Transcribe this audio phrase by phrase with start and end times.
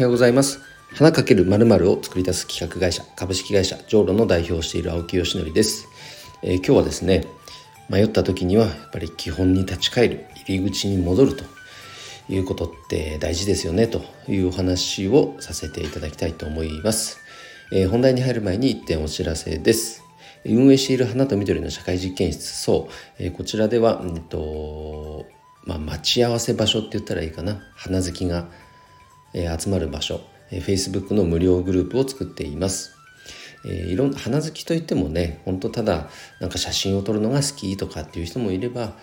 [0.00, 0.62] はようございます。
[0.94, 5.88] 花かける〇〇を作り出す企画会社株式会社ジョーロの代表をしている青木よしのりです、
[6.42, 7.26] えー、今日はですね
[7.90, 11.44] 迷った時にはやっぱり基本に立ち返る入り口に戻ると
[12.30, 17.18] いうことって大事ですよねというお話をさせていただきたいと思います、
[17.70, 20.02] えー、本題に入る前に1点お知らせです。
[20.46, 25.26] 運営している花と緑の社会実験室そう、えー、こちらでは、えっと
[25.66, 27.60] まあ、待ち合わせ場所って言ったらいいかな。
[27.76, 28.48] 花好きが
[29.34, 30.20] え集まる場所、
[30.50, 32.92] え Facebook の無料グループを作っています。
[33.64, 36.08] え、いろんな花好きといってもね本当ただ
[36.40, 38.94] なんか写真を撮るのが好きとかっていう人もいれば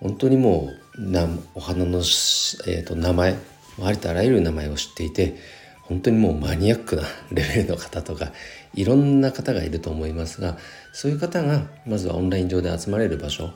[0.00, 3.36] 本当にもうなお花の、えーと、名前
[3.82, 5.36] ありとあらゆる名前を知っていて
[5.82, 7.02] 本当にもうマニアックな
[7.32, 8.32] レベルの方とか
[8.74, 10.56] いろんな方がいると思いますが
[10.92, 13.50] そういう方がまずはオンライン上で集まれる場所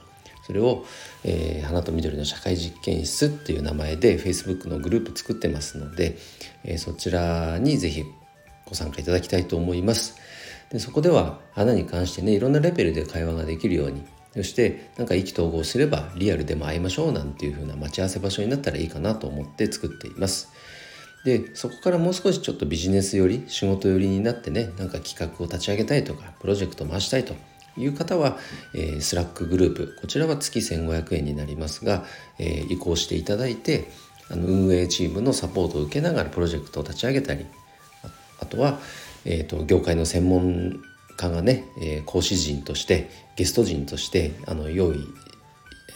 [0.46, 0.84] それを、
[1.24, 6.18] えー、花と緑の社会実験室っていう名前で Facebook のグループ作ってますので、
[6.64, 8.04] えー、そちらにぜひ
[8.66, 10.16] ご参加いただきたいと思います。
[10.70, 20.52] でそこでは花に関してねいろんなレベルで会話ができるようにそしてなんか意気投合すればリアルでも会いましょうなんていう風な待ち合わせ場所になったらいいかなと思って作っています。
[21.24, 27.34] でそこからもう少しちょっとビジネス寄り仕事寄りになってねなんか企画を立ち上げたいとかプロジェクト回したいと
[27.76, 28.38] いう方は、
[28.74, 32.04] えー、スラックグループこちらは月1500円になりますが、
[32.38, 33.90] えー、移行していただいて
[34.30, 37.46] あの運営チームのサポートを受けながらプロジェクトを立ち上げたり
[38.40, 38.78] あとは、
[39.24, 40.80] えーと、業界の専門
[41.16, 45.06] 家がね、えー、講師陣としてゲスト陣としてあの用意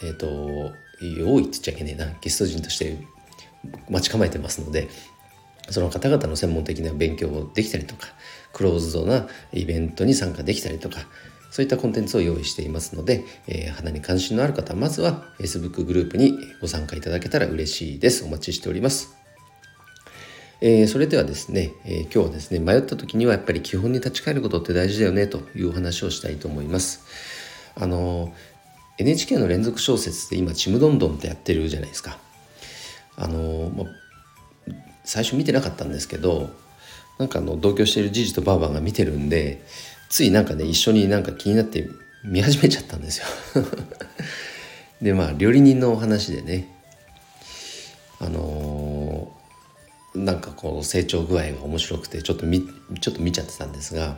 [0.03, 2.97] え、ー、と用意って言っちゃいけねえなゲスト陣として
[3.89, 4.89] 待ち構えてますので
[5.69, 8.07] その方々の専門的な勉強をできたりとか
[8.53, 11.01] クローズドなイベントに参加できたりとか
[11.51, 18.23] そういったコンテンツを用意していますので、えー、花に関心のある方まずは Facebook グループにご参加いただけたら嬉しいです。
[18.23, 19.15] お待ちしております。
[20.61, 27.05] えー、それではですね、えー、今日はですね、迷った時にはやっぱり基本に立ち返ることって大事だよねというお話をしたいと思います。
[27.75, 28.33] あの、
[28.97, 32.17] NHK の連続小説で今、ちむどんどんってやってるじゃないですか。
[33.15, 33.85] あの、ま、
[35.05, 36.49] 最初見てなかったんですけど、
[37.17, 39.61] なんかあの同居しているじじとばあばが見てるんで
[40.09, 41.87] ついなんかね一緒になんか気になって
[42.23, 43.25] 見始めちゃったんですよ
[45.01, 46.67] でまあ料理人のお話でね
[48.19, 52.67] あのー、なんかこう成長具合が面白くてちょっとみ
[52.99, 54.15] ちょっと見ちゃってたんですがやっ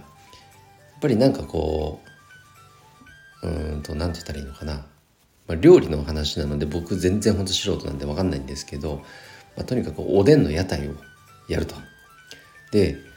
[1.01, 2.01] ぱりなんかこ
[3.43, 4.85] ううんと何て言ったらいいのかな、
[5.47, 9.03] まあ、料理の話なので僕全然ほんと素人なんで分かんないんですけど、
[9.57, 10.93] まあ、とにかくおでんの屋台を
[11.47, 11.75] やると。
[12.71, 13.10] で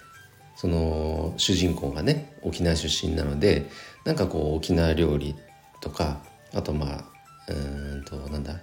[0.56, 3.69] その主人公がね沖縄出身なので
[4.04, 5.34] なんかこう沖縄料理
[5.81, 6.20] とか
[6.53, 7.04] あとまあ
[7.48, 8.60] うんとなんだ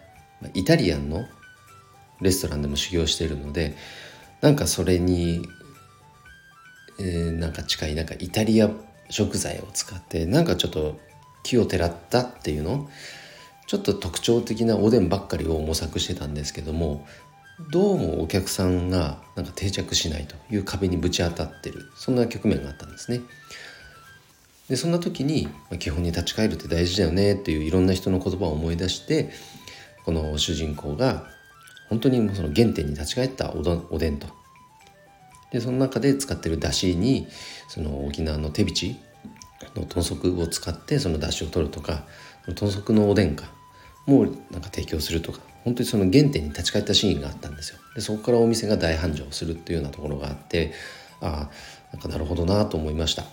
[0.53, 1.25] イタリアンの
[2.21, 3.75] レストランでも修行しているので
[4.41, 5.47] なんかそれに、
[6.99, 8.69] えー、なんか近いなんかイタリア
[9.09, 10.99] 食材を使ってなんかちょっと
[11.43, 12.89] 木をてらったっていうの
[13.67, 17.05] ちょっと特徴的なおでんばっかりを模索してたんですけども
[17.69, 23.21] どうもお客さんがなんか定着しないという壁にぶち当たってるそんな局面があったんですね。
[24.69, 25.49] でそんな時に
[25.79, 29.31] 基本に立ち返るって大事だよねっていういろんな人の言葉を思い出して
[30.05, 31.27] この主人公が
[31.89, 34.27] 本当にその原点に立ち返ったおどおでんと
[35.51, 37.27] でその中で使ってるだしに
[37.67, 38.95] その沖縄の手びち
[39.75, 42.05] の豚足を使ってそのだしを取るとか
[42.45, 43.51] 豚足のおでんか
[44.05, 47.79] もなんか提供するとか本当にその原点に立ち返ったシーンがあったんですよ。
[47.95, 50.73] でそこからお店が大繁盛するっていうようなところがあって
[51.19, 53.25] ああなんかなるほどなと思いました、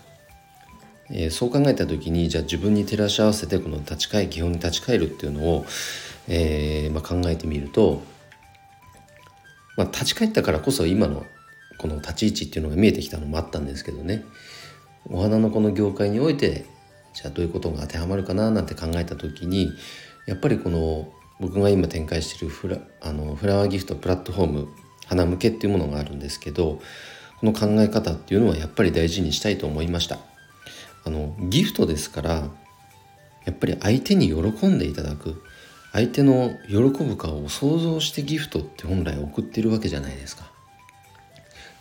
[1.11, 5.65] えー、そう考えた時にじゃあ自分に照らし合わせてこの立ち返基本に立ち返るっていうのを、
[6.27, 8.03] えーまあ、考えてみると、
[9.77, 11.25] まあ、立ち返ったからこそ今の
[11.78, 14.25] この立ち位置っていうのが見えてきたのもあったんですけどね。
[15.10, 16.66] お花のこの業界において
[17.15, 19.72] じゃあどういうことが当てはまるかななんて考えた時に
[20.27, 21.09] やっぱりこの
[21.41, 24.68] 僕が今展開しているフラあのフラワーギフトプラットフォーム
[25.07, 26.80] 花向けっていうものがあるんですけど
[27.41, 30.18] この考え方っていうのはやっぱり大事にしたいと思いました。
[31.04, 32.51] あのギフトですから
[33.45, 35.42] やっぱり相手に喜んでいただく
[35.92, 40.51] 相手の喜ぶ顔を想像してギフトって本来送ってるわけじゃないですか。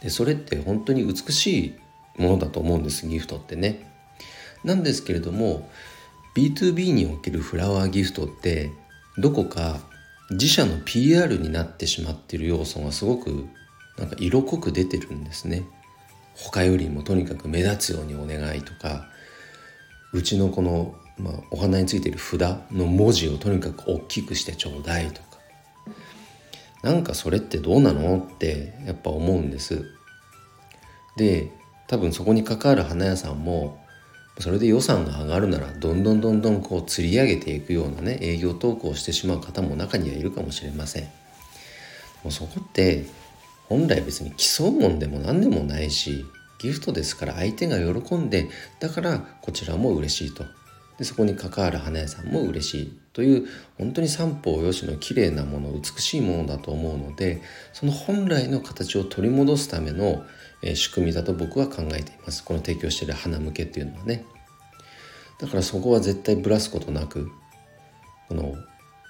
[0.02, 3.92] でそれって本当に美しいものだと思うんですギフトってね。
[4.64, 5.70] なんですけれども
[6.36, 8.72] B2B におけるフラワーギフトって
[9.18, 9.80] どこか
[10.31, 13.48] 自社の PR になってしまっている要素がすごく
[13.98, 15.64] なんか色濃く出てるんですね。
[16.36, 19.08] 他よりもとにかく目立つようにお願いとか
[20.14, 22.40] うちのこの、まあ、お花についている札
[22.72, 25.28] の文字をとにかく大きくしてちょうだいとか
[26.84, 29.84] なんかそれってどうなのってやっぱ思うんです
[31.18, 31.52] で
[31.88, 33.80] 多分そこに関わる花屋さんも
[34.39, 41.04] それで予算が上がるならどんどんどんどんこう釣り上げていくようなね営業投稿をしてしまう方も中にはいるかもしれません。
[42.24, 43.06] もうそこって
[43.68, 46.25] 本来別に競うもんでも何でもないし
[46.60, 48.48] ギフトですから相手が喜んで
[48.80, 50.45] だからこちらも嬉しいと。
[50.98, 53.00] でそこに関わる花屋さんも嬉しい。
[53.18, 53.48] という
[53.80, 57.42] 本当に三方よしの綺麗なもの美しいものだと思うので
[57.74, 60.24] その本来の形を取り戻すための、
[60.62, 62.44] え仕組みだと僕は考えています。
[62.44, 64.24] この提供している花向けっていうのはね。
[65.40, 67.31] だからそこは絶対ぶらすことなく
[68.28, 68.54] この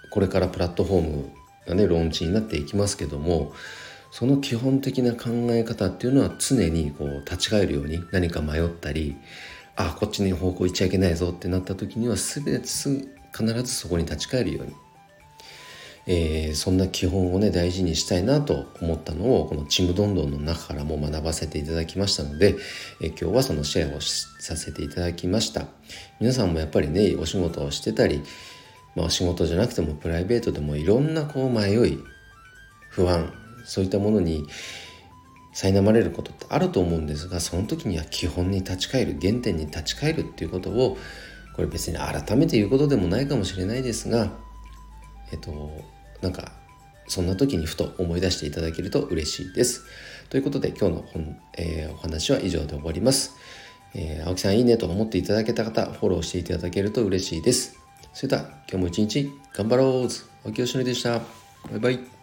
[0.09, 1.31] これからプラットフォーム
[1.67, 3.51] がねローンチになっていきますけども
[4.11, 9.17] その基本的な考え方っていうのは常にこう立ち返るように何か迷ったり
[9.75, 14.73] あこっちに方向行っちゃいけないぞってなった時には全てす必ずそこに立ち返るように、
[16.07, 22.55] えー、そんな基本をね大事にしたいなと思ったのをこの「ちむどんどん」の中からも学ばせていただきましたので、
[23.01, 25.67] えー、今日はそのシェアをさせていただきました。
[26.19, 28.23] 皆さんもやっぱりねお仕事をしてたり、
[28.95, 31.99] まあ、仕事じゃなくてもプライベートでもいろんなこう迷い
[32.89, 33.31] 不安
[33.65, 34.47] そういったものに
[35.53, 40.97] 苛まれることってあると思うんですがその時には基本に立ち返る原点に立ち返るっていうことを
[41.57, 44.31] これ別に改めて言うことでもないかもしれないですが
[45.33, 45.71] えっと
[46.21, 46.53] なんか
[47.07, 49.85] そんな時にふと思い出していただけると嬉しいです。
[50.29, 53.35] ということで今日の本、えー、お話は以上で終わります。
[53.95, 57.79] えー、青木さんいいねと思っていただけた方フォローしていただけると嬉しいです。
[58.13, 60.09] それでは今日も一日頑張ろう
[60.45, 61.19] 青木よしのりでした。
[61.19, 62.16] バイバイ。